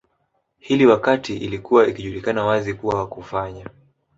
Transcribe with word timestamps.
hili 0.59 0.85
wakati 0.85 1.37
ilikuwa 1.37 1.87
ikijulikana 1.87 2.45
wazi 2.45 2.73
kuwa 2.73 3.07
kufanya 3.07 3.69